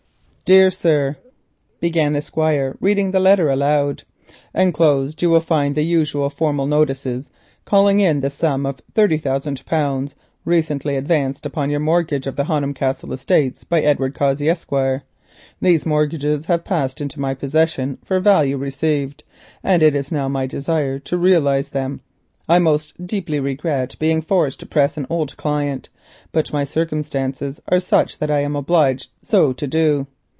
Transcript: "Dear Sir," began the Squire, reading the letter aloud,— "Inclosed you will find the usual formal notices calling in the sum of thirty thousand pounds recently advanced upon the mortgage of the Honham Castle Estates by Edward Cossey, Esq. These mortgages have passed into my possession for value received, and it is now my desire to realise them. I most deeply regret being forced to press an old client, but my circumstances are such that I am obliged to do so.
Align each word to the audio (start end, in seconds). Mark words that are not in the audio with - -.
"Dear 0.51 0.69
Sir," 0.69 1.15
began 1.79 2.11
the 2.11 2.21
Squire, 2.21 2.75
reading 2.81 3.11
the 3.11 3.21
letter 3.21 3.49
aloud,— 3.49 4.03
"Inclosed 4.53 5.21
you 5.21 5.29
will 5.29 5.39
find 5.39 5.75
the 5.75 5.81
usual 5.85 6.29
formal 6.29 6.67
notices 6.67 7.31
calling 7.63 8.01
in 8.01 8.19
the 8.19 8.29
sum 8.29 8.65
of 8.65 8.81
thirty 8.93 9.17
thousand 9.17 9.65
pounds 9.65 10.13
recently 10.43 10.97
advanced 10.97 11.45
upon 11.45 11.69
the 11.69 11.79
mortgage 11.79 12.27
of 12.27 12.35
the 12.35 12.43
Honham 12.43 12.73
Castle 12.73 13.13
Estates 13.13 13.63
by 13.63 13.79
Edward 13.79 14.13
Cossey, 14.13 14.49
Esq. 14.49 14.71
These 15.61 15.85
mortgages 15.85 16.47
have 16.47 16.65
passed 16.65 16.99
into 16.99 17.21
my 17.21 17.33
possession 17.33 17.97
for 18.03 18.19
value 18.19 18.57
received, 18.57 19.23
and 19.63 19.81
it 19.81 19.95
is 19.95 20.11
now 20.11 20.27
my 20.27 20.47
desire 20.47 20.99
to 20.99 21.17
realise 21.17 21.69
them. 21.69 22.01
I 22.49 22.59
most 22.59 23.07
deeply 23.07 23.39
regret 23.39 23.95
being 23.99 24.21
forced 24.21 24.59
to 24.59 24.65
press 24.65 24.97
an 24.97 25.07
old 25.09 25.37
client, 25.37 25.87
but 26.33 26.51
my 26.51 26.65
circumstances 26.65 27.61
are 27.69 27.79
such 27.79 28.17
that 28.17 28.29
I 28.29 28.41
am 28.41 28.57
obliged 28.57 29.11
to 29.29 29.53
do 29.67 29.77
so. 29.77 30.07